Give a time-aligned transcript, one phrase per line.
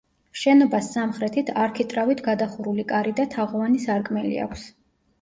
[0.43, 4.71] შენობას სამხრეთით არქიტრავით გადახურული კარი და თაღოვანი სარკმელი აქვს.